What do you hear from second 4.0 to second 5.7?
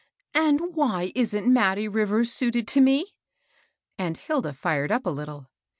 Hilda fired up a little.